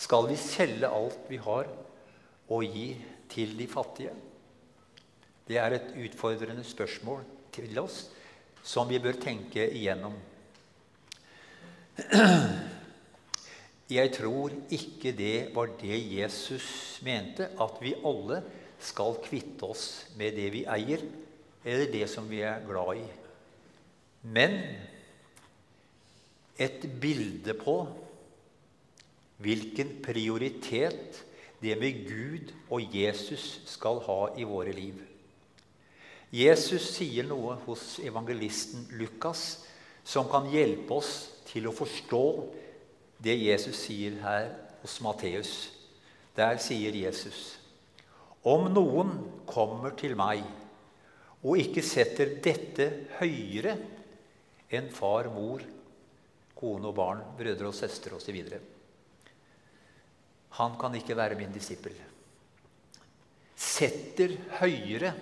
Skal 0.00 0.30
vi 0.30 0.38
selge 0.40 0.88
alt 0.88 1.28
vi 1.28 1.36
har, 1.44 1.68
og 2.48 2.64
gi 2.64 2.94
til 3.32 3.58
de 3.58 3.66
fattige? 3.68 4.14
Det 5.48 5.58
er 5.58 5.76
et 5.76 5.94
utfordrende 6.06 6.64
spørsmål 6.66 7.24
til 7.52 7.78
oss 7.82 8.04
som 8.62 8.88
vi 8.88 9.00
bør 9.02 9.18
tenke 9.20 9.66
igjennom. 9.74 10.14
Jeg 13.92 14.12
tror 14.14 14.54
ikke 14.72 15.12
det 15.12 15.50
var 15.54 15.74
det 15.80 15.98
Jesus 16.14 17.00
mente, 17.04 17.50
at 17.60 17.80
vi 17.82 17.92
alle 18.06 18.38
skal 18.82 19.18
kvitte 19.24 19.66
oss 19.68 20.06
med 20.16 20.38
det 20.38 20.48
vi 20.54 20.62
eier, 20.64 21.02
eller 21.62 21.90
det 21.92 22.06
som 22.10 22.30
vi 22.30 22.40
er 22.46 22.64
glad 22.66 23.02
i. 23.02 23.04
Men 24.32 24.56
et 26.56 26.86
bilde 27.02 27.54
på 27.58 27.76
hvilken 29.42 29.98
prioritet 30.04 31.24
det 31.62 31.76
med 31.78 32.04
Gud 32.06 32.52
og 32.70 32.94
Jesus 32.94 33.60
skal 33.68 34.00
ha 34.06 34.20
i 34.38 34.46
våre 34.46 34.72
liv. 34.74 35.11
Jesus 36.32 36.86
sier 36.94 37.26
noe 37.28 37.58
hos 37.66 37.98
evangelisten 38.00 38.86
Lukas 38.96 39.66
som 40.02 40.30
kan 40.32 40.48
hjelpe 40.48 40.96
oss 40.96 41.12
til 41.50 41.68
å 41.68 41.74
forstå 41.76 42.24
det 43.22 43.34
Jesus 43.36 43.82
sier 43.84 44.16
her 44.22 44.48
hos 44.80 44.96
Matteus. 45.04 45.52
Der 46.32 46.56
sier 46.56 46.96
Jesus.: 46.96 47.58
Om 48.48 48.70
noen 48.72 49.12
kommer 49.46 49.92
til 49.92 50.16
meg 50.16 50.40
og 51.42 51.60
ikke 51.60 51.84
setter 51.84 52.38
dette 52.42 52.86
høyere 53.18 53.76
enn 54.72 54.88
far, 54.94 55.28
mor, 55.28 55.60
kone 56.56 56.88
og 56.88 56.96
barn, 56.96 57.20
brødre 57.36 57.68
og 57.68 57.76
søstre 57.76 58.16
osv. 58.16 58.38
Han 60.56 60.80
kan 60.80 60.96
ikke 60.96 61.18
være 61.18 61.36
min 61.36 61.52
disippel. 61.52 61.92
Setter 63.52 64.32
høyere 64.62 65.12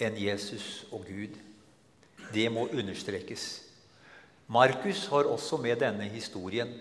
enn 0.00 0.16
Jesus 0.18 0.84
og 0.92 1.06
Gud. 1.06 1.36
Det 2.34 2.48
må 2.52 2.66
understrekes. 2.72 3.62
Markus 4.46 5.06
har 5.12 5.28
også 5.30 5.58
med 5.60 5.78
denne 5.80 6.08
historien, 6.10 6.72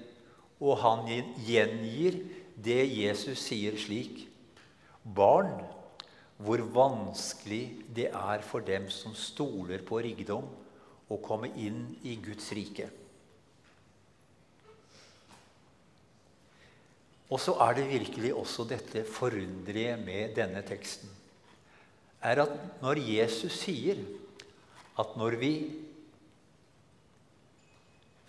og 0.59 0.77
han 0.81 1.05
gjengir 1.45 2.19
det 2.55 2.81
Jesus 2.89 3.41
sier 3.47 3.77
slik 3.79 4.25
Barn, 5.03 5.57
hvor 6.43 6.61
vanskelig 6.75 7.63
det 7.95 8.09
er 8.09 8.43
for 8.45 8.63
dem 8.65 8.89
som 8.91 9.15
stoler 9.15 9.83
på 9.85 9.99
rikdom, 10.03 10.45
å 11.11 11.17
komme 11.21 11.49
inn 11.59 11.85
i 12.07 12.15
Guds 12.23 12.47
rike. 12.55 12.87
Og 17.29 17.41
så 17.41 17.55
er 17.65 17.75
det 17.77 17.89
virkelig 17.91 18.31
også 18.37 18.65
dette 18.69 19.03
forunderlige 19.09 19.97
med 19.99 20.33
denne 20.37 20.63
teksten 20.65 21.11
er 22.23 22.43
at 22.45 22.53
når 22.83 23.01
Jesus 23.03 23.55
sier 23.65 23.99
at 24.99 25.15
når 25.19 25.37
vi 25.41 25.53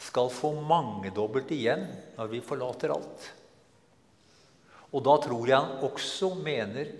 skal 0.04 0.30
få 0.32 0.52
mangedobbelt 0.68 1.52
igjen 1.54 1.86
når 2.18 2.30
vi 2.32 2.42
forlater 2.44 2.92
alt 2.94 3.30
Og 4.94 5.02
da 5.02 5.16
tror 5.22 5.48
jeg 5.48 5.58
han 5.58 5.84
også 5.88 6.34
mener 6.38 6.90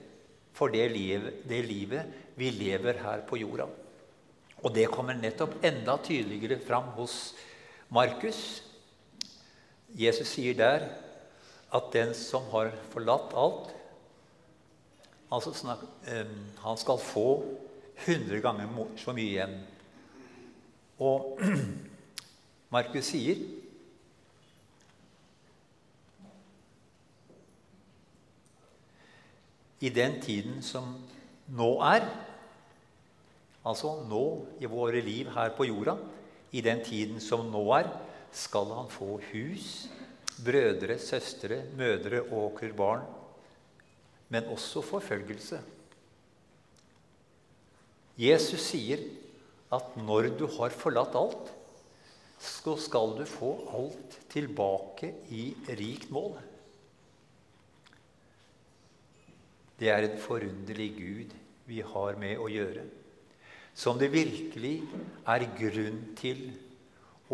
for 0.54 0.70
det 0.70 0.86
livet, 0.90 1.42
det 1.46 1.62
livet 1.66 2.20
vi 2.38 2.50
lever 2.50 2.98
her 3.02 3.22
på 3.26 3.38
jorda. 3.38 3.68
Og 4.64 4.72
det 4.74 4.88
kommer 4.90 5.14
nettopp 5.18 5.60
enda 5.66 5.96
tydeligere 6.02 6.58
fram 6.62 6.90
hos 6.96 7.34
Markus. 7.94 8.62
Jesus 9.94 10.32
sier 10.34 10.56
der 10.58 10.88
at 11.74 11.90
den 11.94 12.14
som 12.18 12.46
har 12.50 12.72
forlatt 12.90 13.34
alt 13.38 13.70
altså 15.34 15.52
snak, 15.56 15.82
um, 15.82 16.34
Han 16.62 16.78
skal 16.80 16.98
få 17.02 17.28
hundre 18.06 18.40
ganger 18.40 18.68
så 18.98 19.12
mye 19.12 19.32
igjen. 19.34 19.58
Og 21.02 21.38
Markus 22.74 23.10
sier 23.12 23.42
I 29.84 29.90
den 29.92 30.16
tiden 30.22 30.62
som 30.64 30.94
nå 31.52 31.66
er, 31.84 32.06
altså 33.68 33.98
nå 34.08 34.24
i 34.62 34.70
våre 34.70 35.02
liv 35.04 35.28
her 35.34 35.50
på 35.56 35.66
jorda, 35.68 35.98
i 36.56 36.62
den 36.64 36.80
tiden 36.86 37.20
som 37.20 37.50
nå 37.52 37.60
er, 37.76 37.90
skal 38.32 38.70
han 38.72 38.88
få 38.88 39.18
hus, 39.28 39.90
brødre, 40.46 40.96
søstre, 40.98 41.60
mødre, 41.76 42.22
åker, 42.32 42.72
barn, 42.72 43.04
men 44.34 44.50
også 44.50 44.82
forfølgelse. 44.82 45.60
Jesus 48.18 48.62
sier 48.72 49.02
at 49.74 49.94
når 49.98 50.32
du 50.38 50.48
har 50.56 50.74
forlatt 50.74 51.14
alt, 51.18 51.52
så 52.38 52.74
skal 52.80 53.14
du 53.18 53.24
få 53.28 53.52
alt 53.78 54.18
tilbake 54.32 55.12
i 55.34 55.46
rikt 55.78 56.10
mål. 56.14 56.36
Det 59.78 59.90
er 59.90 60.06
en 60.06 60.20
forunderlig 60.22 60.90
Gud 60.98 61.32
vi 61.66 61.80
har 61.82 62.18
med 62.20 62.38
å 62.38 62.50
gjøre, 62.50 62.84
som 63.74 63.98
det 63.98 64.12
virkelig 64.12 64.76
er 65.30 65.46
grunn 65.58 66.02
til 66.18 66.44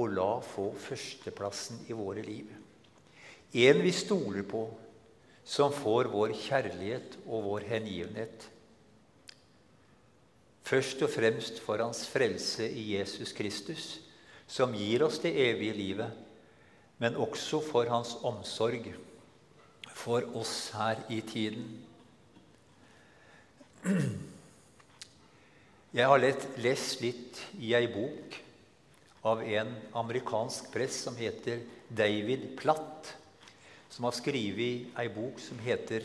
å 0.00 0.06
la 0.08 0.30
få 0.44 0.70
førsteplassen 0.86 1.82
i 1.90 1.96
våre 1.96 2.24
liv. 2.24 2.48
En 3.60 3.82
vi 3.82 3.92
stoler 3.92 4.46
på, 4.46 4.62
som 5.50 5.72
får 5.74 6.12
vår 6.12 6.36
kjærlighet 6.38 7.16
og 7.26 7.42
vår 7.48 7.66
hengivenhet. 7.72 8.44
Først 10.62 11.00
og 11.02 11.10
fremst 11.10 11.58
for 11.64 11.82
hans 11.82 12.04
frelse 12.06 12.68
i 12.70 12.92
Jesus 12.92 13.32
Kristus, 13.34 13.86
som 14.46 14.74
gir 14.78 15.02
oss 15.02 15.18
det 15.22 15.32
evige 15.34 15.74
livet, 15.74 16.10
men 17.02 17.18
også 17.18 17.58
for 17.66 17.90
hans 17.90 18.14
omsorg 18.22 18.92
for 20.00 20.26
oss 20.38 20.70
her 20.76 21.02
i 21.10 21.20
tiden. 21.26 21.66
Jeg 25.90 26.06
har 26.06 26.22
lest 26.62 27.02
litt 27.02 27.40
i 27.58 27.74
ei 27.74 27.88
bok 27.90 28.36
av 29.26 29.42
en 29.42 29.72
amerikansk 29.98 30.70
prest 30.70 31.08
som 31.08 31.18
heter 31.18 31.64
David 31.90 32.52
Platt, 32.60 33.16
som 33.90 34.06
har 34.06 34.16
skrevet 34.16 34.98
ei 34.98 35.08
bok 35.12 35.40
som 35.42 35.58
heter 35.58 36.04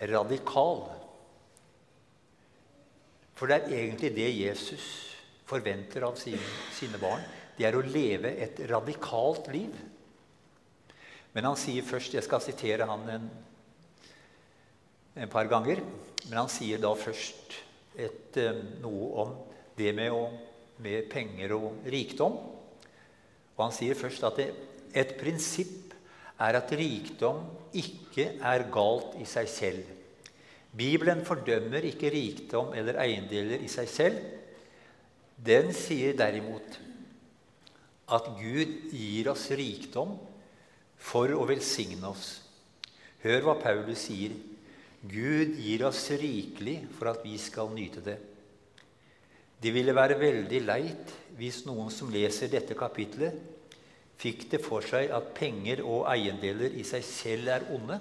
'Radikal'. 0.00 0.90
For 3.34 3.46
det 3.46 3.56
er 3.62 3.78
egentlig 3.78 4.14
det 4.14 4.30
Jesus 4.38 5.16
forventer 5.44 6.04
av 6.06 6.16
sine, 6.16 6.42
sine 6.72 6.98
barn. 6.98 7.22
Det 7.56 7.66
er 7.66 7.76
å 7.76 7.84
leve 7.84 8.30
et 8.38 8.60
radikalt 8.70 9.48
liv. 9.52 9.72
Men 11.32 11.48
han 11.48 11.56
sier 11.56 11.82
først 11.82 12.14
Jeg 12.14 12.24
skal 12.26 12.40
sitere 12.44 12.86
han 12.88 13.08
en, 13.08 13.30
en 15.16 15.28
par 15.28 15.48
ganger. 15.50 15.82
Men 16.28 16.44
han 16.44 16.50
sier 16.52 16.78
da 16.78 16.92
først 16.94 17.56
et, 17.98 18.36
eh, 18.36 18.62
noe 18.80 19.08
om 19.24 19.34
det 19.76 19.92
med, 19.96 20.12
å, 20.12 20.28
med, 20.84 21.08
penger 21.10 21.56
og 21.56 21.88
rikdom. 21.92 22.38
Og 23.56 23.64
han 23.64 23.74
sier 23.74 23.98
først 23.98 24.24
at 24.28 24.38
det, 24.38 24.48
et 24.94 25.16
prinsipp 25.18 25.81
er 26.42 26.58
at 26.58 26.72
rikdom 26.76 27.42
ikke 27.78 28.32
er 28.42 28.66
galt 28.72 29.16
i 29.20 29.26
seg 29.28 29.50
selv. 29.50 29.82
Bibelen 30.72 31.20
fordømmer 31.26 31.84
ikke 31.84 32.10
rikdom 32.12 32.72
eller 32.76 32.98
eiendeler 33.02 33.62
i 33.62 33.68
seg 33.70 33.90
selv. 33.92 34.22
Den 35.36 35.72
sier 35.76 36.16
derimot 36.16 36.78
at 38.12 38.28
Gud 38.38 38.72
gir 38.92 39.30
oss 39.32 39.48
rikdom 39.56 40.16
for 41.02 41.32
å 41.34 41.44
velsigne 41.48 42.08
oss. 42.08 42.40
Hør 43.22 43.46
hva 43.46 43.56
Paulus 43.60 44.08
sier 44.08 44.34
Gud 45.02 45.56
gir 45.58 45.82
oss 45.88 46.04
rikelig 46.14 46.76
for 46.96 47.10
at 47.10 47.24
vi 47.26 47.34
skal 47.40 47.72
nyte 47.74 48.02
det. 48.04 48.18
Det 49.62 49.70
ville 49.74 49.94
være 49.94 50.18
veldig 50.18 50.60
leit 50.62 51.12
hvis 51.38 51.62
noen 51.66 51.90
som 51.94 52.10
leser 52.10 52.50
dette 52.50 52.74
kapitlet, 52.78 53.34
fikk 54.22 54.46
det 54.52 54.62
for 54.62 54.84
seg 54.86 55.10
at 55.14 55.32
penger 55.36 55.82
og 55.82 56.06
eiendeler 56.12 56.74
i 56.78 56.84
seg 56.86 57.04
selv 57.06 57.50
er 57.50 57.66
onde. 57.74 57.98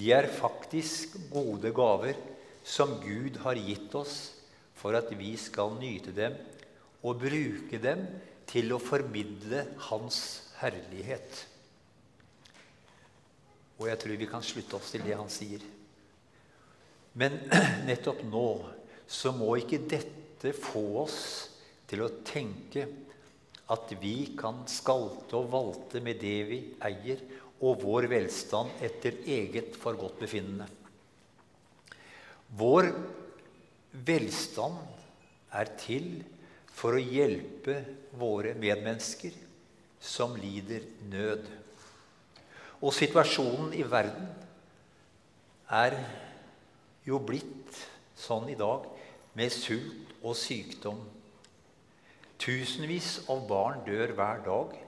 De 0.00 0.12
er 0.16 0.30
faktisk 0.32 1.18
gode 1.32 1.72
gaver 1.76 2.16
som 2.64 2.96
Gud 3.02 3.40
har 3.44 3.58
gitt 3.60 3.94
oss 3.98 4.16
for 4.80 4.96
at 4.96 5.10
vi 5.18 5.34
skal 5.40 5.76
nyte 5.80 6.14
dem 6.16 6.38
og 7.04 7.20
bruke 7.20 7.80
dem 7.80 8.06
til 8.48 8.72
å 8.72 8.80
formidle 8.82 9.66
Hans 9.90 10.20
herlighet. 10.60 11.44
Og 13.80 13.88
jeg 13.88 14.00
tror 14.00 14.18
vi 14.20 14.28
kan 14.28 14.44
slutte 14.44 14.76
oss 14.76 14.90
til 14.92 15.04
det 15.06 15.16
han 15.16 15.30
sier. 15.32 15.62
Men 17.16 17.38
nettopp 17.88 18.20
nå 18.28 18.48
så 19.10 19.32
må 19.34 19.54
ikke 19.58 19.82
dette 19.88 20.52
få 20.56 20.84
oss 21.00 21.20
til 21.90 22.04
å 22.04 22.12
tenke 22.26 22.84
at 23.70 23.92
vi 24.02 24.32
kan 24.38 24.64
skalte 24.70 25.38
og 25.38 25.50
valte 25.52 26.02
med 26.02 26.18
det 26.22 26.38
vi 26.48 26.60
eier, 26.86 27.22
og 27.60 27.82
vår 27.84 28.08
velstand 28.08 28.80
etter 28.82 29.18
eget 29.28 29.76
forgodtbefinnende. 29.76 30.66
Vår 32.56 32.88
velstand 34.06 34.78
er 35.54 35.70
til 35.78 36.08
for 36.72 36.96
å 36.96 37.02
hjelpe 37.02 37.76
våre 38.18 38.54
medmennesker 38.58 39.36
som 40.00 40.34
lider 40.40 40.86
nød. 41.12 41.44
Og 42.80 42.94
situasjonen 42.96 43.74
i 43.76 43.84
verden 43.84 44.30
er 45.70 45.98
jo 47.04 47.20
blitt 47.20 47.76
sånn 48.18 48.48
i 48.50 48.58
dag 48.58 48.88
med 49.36 49.52
sult 49.52 50.16
og 50.24 50.34
sykdom. 50.38 51.02
Tusenvis 52.40 53.18
av 53.28 53.42
barn 53.48 53.82
dør 53.84 54.14
hver 54.16 54.40
dag 54.46 54.78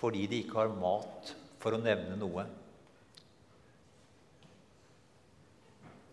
fordi 0.00 0.24
de 0.30 0.38
ikke 0.40 0.56
har 0.56 0.70
mat, 0.80 1.34
for 1.60 1.76
å 1.76 1.82
nevne 1.82 2.16
noe. 2.16 2.46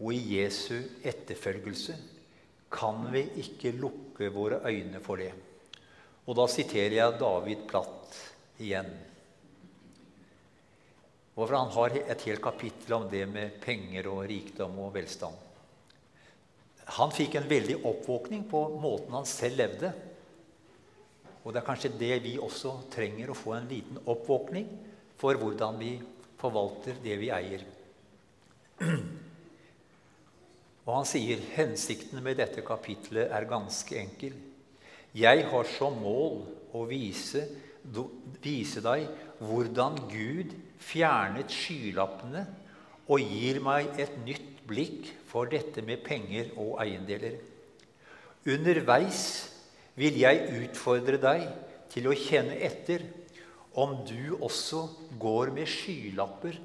Og 0.03 0.11
i 0.11 0.35
Jesu 0.35 0.75
etterfølgelse 1.07 1.95
kan 2.73 3.05
vi 3.13 3.23
ikke 3.41 3.71
lukke 3.79 4.27
våre 4.35 4.59
øyne 4.67 4.99
for 5.03 5.23
det. 5.23 5.31
Og 6.27 6.35
da 6.35 6.49
siterer 6.51 6.97
jeg 6.97 7.19
David 7.21 7.63
Platt 7.69 8.17
igjen. 8.59 8.89
Hvorfor 11.37 11.55
han 11.55 11.71
har 11.77 11.95
et 12.01 12.27
helt 12.27 12.43
kapittel 12.43 12.97
om 12.97 13.07
det 13.09 13.23
med 13.31 13.55
penger 13.63 14.09
og 14.11 14.25
rikdom 14.27 14.75
og 14.83 14.91
velstand. 14.97 15.45
Han 16.97 17.15
fikk 17.15 17.37
en 17.37 17.49
veldig 17.49 17.79
oppvåkning 17.87 18.45
på 18.51 18.61
måten 18.83 19.15
han 19.15 19.27
selv 19.29 19.61
levde. 19.61 19.93
Og 21.47 21.53
det 21.55 21.61
er 21.61 21.67
kanskje 21.69 21.93
det 21.95 22.15
vi 22.25 22.33
også 22.43 22.73
trenger 22.91 23.31
å 23.31 23.37
få 23.39 23.53
en 23.55 23.69
liten 23.71 24.01
oppvåkning 24.03 24.67
for 25.15 25.39
hvordan 25.39 25.77
vi 25.79 25.93
forvalter 26.41 26.99
det 26.99 27.15
vi 27.21 27.29
eier. 27.31 27.63
Og 30.83 30.91
han 30.91 31.07
sier 31.07 31.39
hensikten 31.55 32.19
med 32.23 32.35
dette 32.41 32.65
kapitlet 32.67 33.31
er 33.31 33.47
ganske 33.47 33.95
enkel. 33.95 34.35
Jeg 35.15 35.47
har 35.47 35.71
som 35.77 35.95
mål 36.03 36.43
å 36.75 36.83
vise, 36.91 37.47
vise 38.43 38.83
deg 38.83 39.07
hvordan 39.39 40.03
Gud 40.11 40.51
fjernet 40.83 41.47
skylappene 41.47 42.43
og 43.07 43.23
gir 43.23 43.63
meg 43.63 43.95
et 44.03 44.19
nytt 44.27 44.65
blikk 44.67 45.13
for 45.31 45.47
dette 45.47 45.79
med 45.79 46.03
penger 46.03 46.51
og 46.59 46.75
eiendeler. 46.83 47.39
Underveis 48.47 49.23
vil 49.97 50.19
jeg 50.21 50.61
utfordre 50.61 51.17
deg 51.21 51.47
til 51.91 52.09
å 52.09 52.15
kjenne 52.17 52.57
etter 52.67 53.05
om 53.77 53.99
du 54.05 54.37
også 54.37 54.83
går 55.21 55.53
med 55.55 55.69
skylapper 55.69 56.57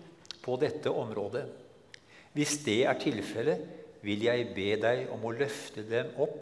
på 0.42 0.56
dette 0.60 0.90
området. 0.90 1.44
Hvis 2.32 2.58
det 2.64 2.82
er 2.88 3.00
tilfellet, 3.00 3.64
vil 4.02 4.24
jeg 4.26 4.48
be 4.56 4.72
deg 4.82 5.10
om 5.14 5.24
å 5.28 5.34
løfte 5.36 5.84
dem 5.86 6.10
opp 6.20 6.38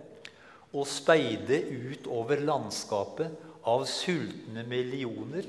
og 0.70 0.87
speide 0.88 1.59
ut 1.66 2.07
over 2.09 2.40
landskapet 2.46 3.35
av 3.68 3.85
sultne 3.90 4.64
millioner 4.70 5.46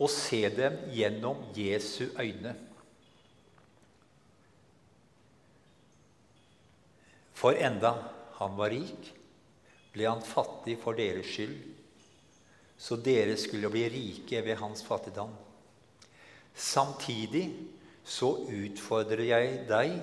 og 0.00 0.08
se 0.08 0.46
dem 0.54 0.78
gjennom 0.94 1.42
Jesu 1.56 2.06
øyne. 2.16 2.54
For 7.36 7.56
enda 7.56 7.94
han 8.38 8.56
var 8.56 8.72
rik, 8.72 9.10
ble 9.94 10.06
han 10.06 10.22
fattig 10.24 10.78
for 10.82 10.98
deres 10.98 11.26
skyld, 11.26 11.56
så 12.80 12.96
dere 12.96 13.36
skulle 13.36 13.70
bli 13.72 13.84
rike 13.92 14.40
ved 14.46 14.56
hans 14.60 14.82
fattigdom. 14.86 15.32
Samtidig 16.54 17.44
så 18.04 18.32
utfordrer 18.48 19.26
jeg 19.28 19.64
deg 19.68 19.98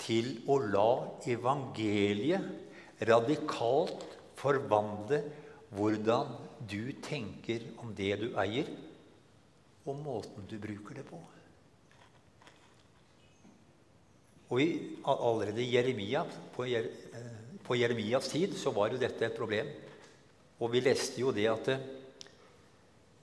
til 0.00 0.30
å 0.50 0.58
la 0.62 0.90
evangeliet 1.30 3.04
radikalt 3.08 4.04
forvandle 4.38 5.20
hvordan 5.74 6.34
du 6.70 6.92
tenker 7.02 7.64
om 7.82 7.94
det 7.96 8.14
du 8.22 8.28
eier, 8.38 8.68
og 9.84 9.98
måten 10.00 10.46
du 10.48 10.56
bruker 10.62 11.00
det 11.00 11.06
på. 11.08 11.18
Og 14.54 14.60
i, 14.62 14.68
allerede 15.08 15.64
Jeremia, 15.66 16.22
på, 16.54 16.64
eh, 16.68 16.86
på, 17.64 17.76
Jeremias 17.76 18.28
tid 18.32 18.54
så 18.58 18.72
var 18.74 18.92
jo 18.92 19.00
dette 19.00 19.26
et 19.26 19.36
problem. 19.36 19.68
Og 20.60 20.70
vi 20.72 20.82
leste 20.84 21.20
jo 21.20 21.32
det 21.34 21.46
at, 21.50 21.70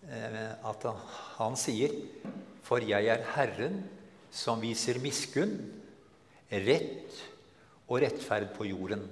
eh, 0.10 0.52
at 0.68 0.88
han 1.38 1.58
sier 1.60 1.94
For 2.66 2.84
jeg 2.86 3.10
er 3.12 3.26
Herren 3.36 3.82
som 4.32 4.62
viser 4.64 5.00
miskunn, 5.04 5.58
rett 6.52 7.18
og 7.90 8.00
rettferd 8.00 8.54
på 8.56 8.70
jorden. 8.70 9.04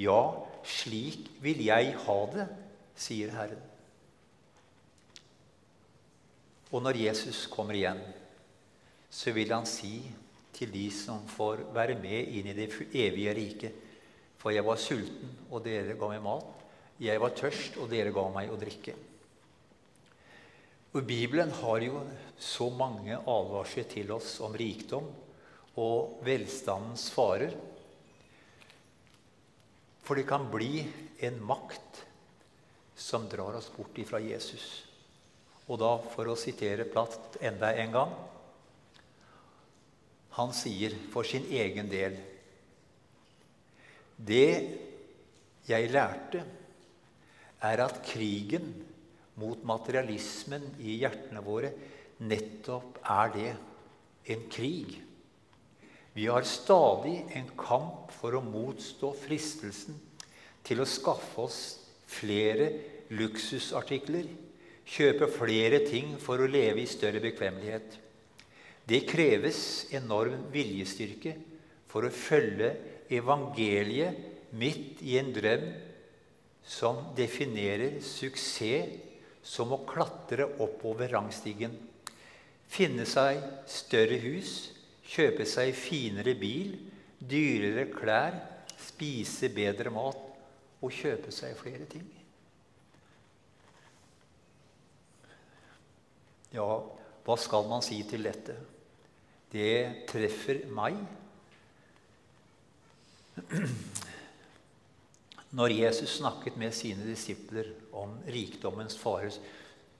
Ja, 0.00 0.32
slik 0.64 1.28
vil 1.44 1.60
jeg 1.66 1.92
ha 2.06 2.18
det, 2.32 2.46
sier 2.96 3.34
Herren. 3.36 3.60
Og 6.72 6.82
når 6.82 6.98
Jesus 7.04 7.44
kommer 7.52 7.76
igjen, 7.76 8.00
så 9.12 9.34
vil 9.36 9.52
han 9.54 9.68
si 9.68 10.00
til 10.54 10.72
de 10.72 10.88
som 10.94 11.22
får 11.30 11.66
være 11.74 11.98
med 12.00 12.34
inn 12.38 12.48
i 12.50 12.56
det 12.56 12.70
evige 12.90 13.34
riket. 13.36 13.83
For 14.44 14.52
jeg 14.52 14.66
var 14.66 14.76
sulten, 14.76 15.30
og 15.48 15.64
dere 15.64 15.96
ga 15.96 16.08
meg 16.12 16.20
mat. 16.20 16.64
Jeg 17.00 17.20
var 17.22 17.32
tørst, 17.32 17.78
og 17.80 17.88
dere 17.88 18.12
ga 18.12 18.26
meg 18.34 18.52
å 18.52 18.58
drikke. 18.60 18.92
Og 20.94 21.06
Bibelen 21.08 21.48
har 21.62 21.80
jo 21.82 22.02
så 22.38 22.68
mange 22.70 23.16
advarsler 23.16 23.88
til 23.88 24.12
oss 24.12 24.36
om 24.44 24.52
rikdom 24.54 25.08
og 25.80 26.20
velstandens 26.28 27.08
farer. 27.10 27.56
For 30.04 30.20
det 30.20 30.28
kan 30.28 30.44
bli 30.52 30.84
en 31.24 31.40
makt 31.48 32.04
som 33.00 33.24
drar 33.32 33.56
oss 33.56 33.72
bort 33.72 33.96
ifra 33.98 34.20
Jesus. 34.22 34.84
Og 35.72 35.80
da, 35.80 35.96
for 36.12 36.28
å 36.28 36.36
sitere 36.36 36.84
Platt 36.84 37.40
enda 37.40 37.72
en 37.80 37.96
gang 37.96 38.14
han 40.34 40.50
sier 40.54 40.94
for 41.12 41.26
sin 41.26 41.46
egen 41.54 41.88
del 41.90 42.16
Det 44.16 44.50
jeg 45.68 45.90
lærte, 45.92 46.44
er 47.64 47.80
at 47.80 48.02
krigen 48.04 48.66
mot 49.40 49.62
materialismen 49.66 50.66
i 50.84 50.98
hjertene 51.00 51.40
våre 51.44 51.72
nettopp 52.22 53.00
er 53.10 53.32
det 53.34 53.52
en 54.34 54.44
krig. 54.52 54.98
Vi 56.14 56.28
har 56.30 56.46
stadig 56.46 57.16
en 57.34 57.48
kamp 57.58 58.12
for 58.14 58.36
å 58.36 58.44
motstå 58.44 59.10
fristelsen 59.24 59.96
til 60.64 60.80
å 60.80 60.88
skaffe 60.88 61.42
oss 61.42 61.60
flere 62.06 62.68
luksusartikler, 63.14 64.28
kjøpe 64.84 65.28
flere 65.32 65.80
ting 65.88 66.14
for 66.20 66.38
å 66.40 66.48
leve 66.50 66.84
i 66.84 66.88
større 66.88 67.22
bekvemmelighet. 67.24 67.98
Det 68.84 69.06
kreves 69.08 69.88
enorm 69.96 70.46
viljestyrke 70.52 71.34
for 71.88 72.04
å 72.06 72.12
følge 72.12 72.74
evangeliet 73.16 74.52
midt 74.54 75.02
i 75.02 75.16
en 75.18 75.32
drøm 75.34 75.66
som 76.64 77.00
definerer 77.16 77.98
suksess 78.04 79.00
som 79.44 79.74
å 79.76 79.82
klatre 79.84 80.46
oppover 80.64 81.12
rangstigen. 81.12 81.74
Finne 82.70 83.04
seg 83.06 83.42
større 83.68 84.16
hus, 84.22 84.54
kjøpe 85.04 85.44
seg 85.46 85.74
finere 85.76 86.32
bil, 86.38 86.78
dyrere 87.20 87.86
klær, 87.92 88.38
spise 88.80 89.50
bedre 89.52 89.92
mat 89.92 90.20
og 90.80 90.92
kjøpe 90.92 91.32
seg 91.34 91.56
flere 91.60 91.88
ting. 91.90 92.06
Ja, 96.54 96.70
hva 97.24 97.36
skal 97.40 97.68
man 97.68 97.84
si 97.84 98.00
til 98.08 98.24
dette? 98.24 98.56
det 99.54 100.06
treffer 100.10 100.64
meg. 100.74 100.96
Når 105.54 105.70
Jesus 105.70 106.18
snakket 106.18 106.56
med 106.58 106.74
sine 106.74 107.06
disipler 107.06 107.70
om 107.94 108.16
rikdommens 108.26 108.96
farer, 108.98 109.34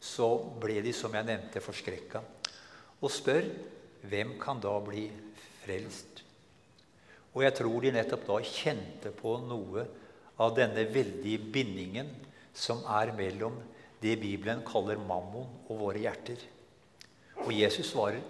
så 0.04 0.28
ble 0.60 0.80
de, 0.84 0.92
som 0.92 1.14
jeg 1.14 1.26
nevnte, 1.26 1.62
forskrekka 1.64 2.20
og 3.04 3.12
spør 3.12 3.46
hvem 4.08 4.34
kan 4.40 4.60
da 4.60 4.72
bli 4.84 5.06
frelst? 5.62 6.22
Og 7.34 7.42
jeg 7.44 7.56
tror 7.58 7.82
de 7.82 7.92
nettopp 7.94 8.26
da 8.28 8.38
kjente 8.46 9.12
på 9.16 9.36
noe 9.44 9.84
av 10.40 10.54
denne 10.56 10.84
veldige 10.92 11.40
bindingen 11.54 12.10
som 12.54 12.84
er 12.98 13.12
mellom 13.16 13.56
det 14.02 14.16
Bibelen 14.22 14.62
kaller 14.66 15.00
mammon 15.00 15.48
og 15.68 15.80
våre 15.80 16.02
hjerter. 16.04 16.38
Og 17.44 17.52
Jesus 17.54 17.90
svarer 17.90 18.22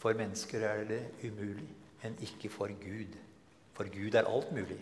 for 0.00 0.16
mennesker 0.18 0.66
er 0.68 0.82
det 0.88 1.02
umulig, 1.22 1.68
men 2.02 2.18
ikke 2.26 2.50
for 2.52 2.72
Gud. 2.82 3.14
For 3.74 3.90
Gud 3.90 4.14
er 4.14 4.28
alt 4.30 4.52
mulig. 4.54 4.78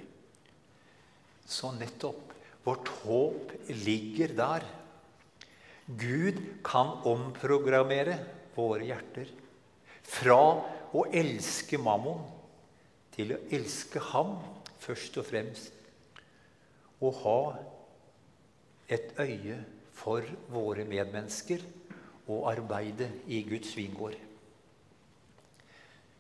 Så 1.49 1.73
nettopp 1.77 2.33
vårt 2.65 2.89
håp 3.03 3.53
ligger 3.85 4.35
der. 4.39 4.67
Gud 5.87 6.39
kan 6.65 7.01
omprogrammere 7.09 8.19
våre 8.55 8.87
hjerter 8.87 9.31
fra 10.07 10.39
å 10.93 11.05
elske 11.09 11.81
mammon 11.81 12.23
til 13.13 13.35
å 13.35 13.41
elske 13.53 14.01
ham 14.13 14.37
først 14.83 15.19
og 15.21 15.29
fremst. 15.29 15.73
Og 17.03 17.19
ha 17.25 17.39
et 18.93 19.15
øye 19.19 19.59
for 19.97 20.27
våre 20.53 20.85
medmennesker 20.87 21.65
og 22.31 22.47
arbeide 22.53 23.09
i 23.27 23.43
Guds 23.49 23.75
vingård. 23.77 24.17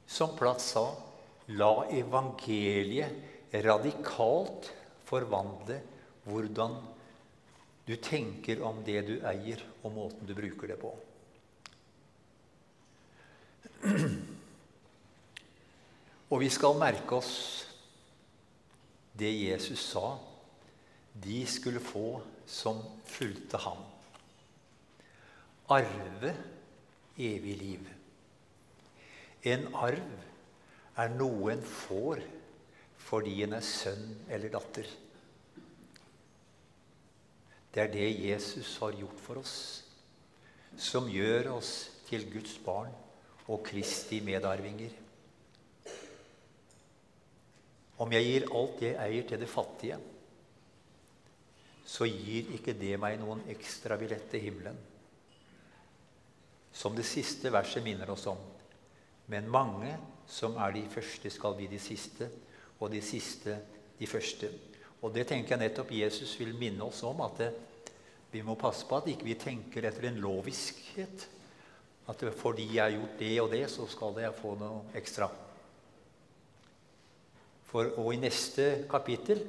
Som 0.06 0.34
Platt 0.36 0.60
sa, 0.60 0.84
la 1.58 1.86
evangeliet 1.92 3.52
radikalt 3.64 4.70
forvandle 5.08 5.78
hvordan 6.24 6.76
du 7.86 7.96
tenker 7.98 8.62
om 8.62 8.78
det 8.86 9.00
du 9.08 9.16
eier, 9.26 9.62
og 9.82 9.92
måten 9.96 10.26
du 10.26 10.34
bruker 10.38 10.70
det 10.70 10.78
på. 10.80 10.92
Og 16.32 16.40
vi 16.40 16.48
skal 16.48 16.78
merke 16.80 17.18
oss 17.18 17.32
det 19.18 19.32
Jesus 19.34 19.82
sa 19.90 20.14
de 21.12 21.42
skulle 21.50 21.82
få 21.82 22.22
som 22.48 22.78
fulgte 23.04 23.58
ham. 23.60 23.82
Arve 25.68 26.32
evig 27.20 27.56
liv. 27.60 27.90
En 29.44 29.66
arv 29.74 30.22
er 31.00 31.14
noe 31.16 31.54
en 31.54 31.64
får 31.64 32.20
fordi 33.02 33.40
en 33.44 33.56
er 33.56 33.64
sønn 33.66 34.12
eller 34.30 34.52
datter. 34.52 34.88
Det 37.72 37.80
er 37.80 37.92
det 37.92 38.08
Jesus 38.28 38.76
har 38.82 38.92
gjort 38.96 39.20
for 39.24 39.40
oss, 39.40 39.56
som 40.76 41.08
gjør 41.08 41.54
oss 41.56 41.72
til 42.08 42.26
Guds 42.32 42.58
barn 42.64 42.92
og 43.48 43.64
Kristi 43.64 44.20
medarvinger. 44.24 44.92
Om 48.02 48.12
jeg 48.12 48.28
gir 48.28 48.48
alt 48.58 48.82
jeg 48.82 48.98
eier, 48.98 49.26
til 49.28 49.40
det 49.40 49.48
fattige, 49.50 49.98
så 51.86 52.06
gir 52.08 52.52
ikke 52.56 52.74
det 52.78 52.94
meg 53.00 53.18
noen 53.20 53.42
ekstra 53.52 53.98
billett 54.00 54.28
til 54.32 54.42
himmelen. 54.46 54.78
Som 56.72 56.96
det 56.96 57.04
siste 57.06 57.52
verset 57.52 57.84
minner 57.84 58.10
oss 58.12 58.24
om. 58.30 58.40
Men 59.32 59.50
mange 59.52 59.92
som 60.28 60.56
er 60.60 60.74
de 60.76 60.84
første, 60.90 61.30
skal 61.30 61.56
bli 61.58 61.68
de 61.70 61.80
siste, 61.82 62.28
og 62.80 62.90
de 62.92 63.02
siste 63.04 63.56
de 63.98 64.08
første. 64.08 64.50
Og 65.02 65.12
det 65.14 65.26
tenker 65.28 65.56
jeg 65.56 65.62
nettopp 65.64 65.92
Jesus 65.94 66.34
vil 66.38 66.54
minne 66.58 66.84
oss 66.86 67.02
om, 67.06 67.20
at 67.26 67.38
det, 67.40 67.52
vi 68.32 68.42
må 68.46 68.56
passe 68.56 68.86
på 68.88 68.96
at 68.96 69.08
ikke 69.12 69.26
vi 69.28 69.36
tenker 69.36 69.84
etter 69.84 70.08
en 70.08 70.20
loviskhet. 70.22 71.26
At 72.08 72.22
fordi 72.38 72.68
jeg 72.76 72.82
har 72.82 72.94
gjort 72.94 73.18
det 73.20 73.32
og 73.42 73.50
det, 73.52 73.64
så 73.70 73.86
skal 73.90 74.22
jeg 74.22 74.38
få 74.38 74.54
noe 74.58 74.94
ekstra. 74.98 75.28
For, 77.68 77.92
og 78.00 78.08
i 78.12 78.20
neste 78.20 78.86
kapittel 78.90 79.44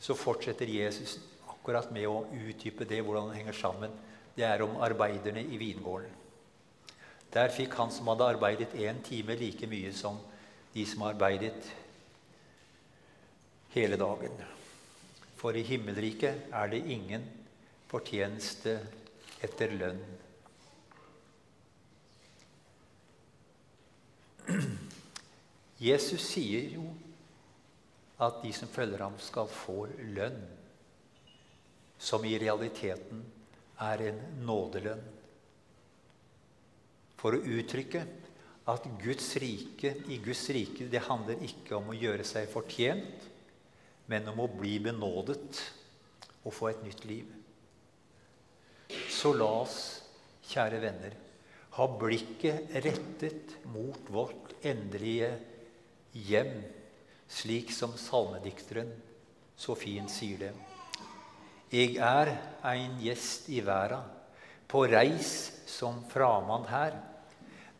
så 0.00 0.16
fortsetter 0.18 0.70
Jesus 0.70 1.18
akkurat 1.50 1.90
med 1.94 2.06
å 2.08 2.24
utdype 2.34 2.86
det, 2.88 3.02
hvordan 3.04 3.30
det 3.30 3.40
henger 3.40 3.58
sammen. 3.58 3.92
Det 4.34 4.46
er 4.46 4.62
om 4.64 4.78
arbeiderne 4.82 5.42
i 5.42 5.58
vingården. 5.60 6.16
Der 7.30 7.52
fikk 7.54 7.76
han 7.78 7.92
som 7.94 8.08
hadde 8.10 8.26
arbeidet 8.34 8.74
én 8.74 9.02
time, 9.06 9.36
like 9.38 9.66
mye 9.70 9.92
som 9.94 10.18
de 10.74 10.86
som 10.86 11.02
arbeidet 11.06 11.68
hele 13.74 13.96
dagen. 13.96 14.34
For 15.38 15.56
i 15.56 15.62
himmelriket 15.62 16.50
er 16.52 16.72
det 16.72 16.82
ingen 16.90 17.22
fortjeneste 17.90 18.78
etter 19.42 19.72
lønn. 19.78 20.02
Jesus 25.80 26.26
sier 26.34 26.74
jo 26.74 26.90
at 28.20 28.42
de 28.42 28.50
som 28.52 28.68
følger 28.68 29.00
ham, 29.00 29.14
skal 29.22 29.48
få 29.48 29.86
lønn, 30.12 30.42
som 31.96 32.24
i 32.28 32.34
realiteten 32.40 33.22
er 33.80 34.02
en 34.10 34.20
nådelønn. 34.44 35.19
For 37.20 37.36
å 37.36 37.42
uttrykke 37.44 38.02
at 38.70 38.86
Guds 39.02 39.34
rike, 39.42 39.92
i 40.08 40.20
Guds 40.24 40.46
rike 40.54 40.88
det 40.90 41.04
handler 41.04 41.42
ikke 41.44 41.76
om 41.76 41.90
å 41.92 41.98
gjøre 41.98 42.24
seg 42.26 42.48
fortjent, 42.52 43.28
men 44.10 44.28
om 44.32 44.42
å 44.42 44.50
bli 44.50 44.78
benådet 44.82 45.60
og 46.42 46.54
få 46.54 46.70
et 46.70 46.82
nytt 46.86 47.04
liv. 47.06 47.28
Så 49.10 49.34
la 49.36 49.50
oss, 49.60 49.76
kjære 50.50 50.80
venner, 50.82 51.14
ha 51.76 51.86
blikket 52.00 52.72
rettet 52.82 53.54
mot 53.70 54.08
vårt 54.10 54.56
endelige 54.66 55.30
hjem, 56.26 56.56
slik 57.30 57.70
som 57.70 57.94
salmedikteren 57.94 58.90
så 59.60 59.76
fint 59.78 60.10
sier 60.10 60.40
det. 60.40 60.54
Eg 61.70 62.00
er 62.02 62.32
ein 62.66 62.96
gjest 63.04 63.46
i 63.52 63.60
verda, 63.62 64.00
på 64.70 64.82
reis 64.90 65.62
som 65.70 66.02
framann 66.10 66.66
her. 66.70 66.96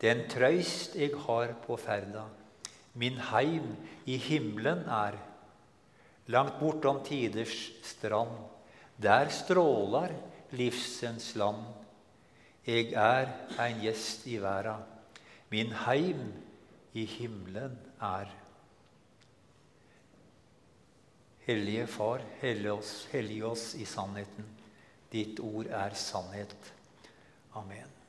Den 0.01 0.25
trøyst 0.33 0.97
eg 0.97 1.17
har 1.27 1.53
på 1.67 1.77
ferda, 1.77 2.25
min 2.97 3.19
heim 3.31 3.75
i 4.09 4.17
himmelen 4.17 4.87
er. 4.89 5.19
Langt 6.33 6.57
bortom 6.61 7.03
tiders 7.05 7.57
strand, 7.85 8.33
der 8.97 9.29
strålar 9.35 10.15
livsens 10.57 11.35
land. 11.37 11.67
Eg 12.65 12.95
er 12.97 13.29
ein 13.61 13.81
gjest 13.85 14.27
i 14.31 14.39
verda, 14.41 14.79
min 15.53 15.73
heim 15.85 16.27
i 16.97 17.05
himmelen 17.05 17.77
er. 18.01 18.33
Hellige 21.45 21.87
Far, 21.91 22.25
hellige 22.41 22.73
oss, 22.73 22.93
hellige 23.13 23.47
oss 23.47 23.71
i 23.75 23.85
sannheten. 23.89 24.47
Ditt 25.11 25.41
ord 25.43 25.67
er 25.67 25.97
sannhet. 25.99 26.73
Amen. 27.59 28.00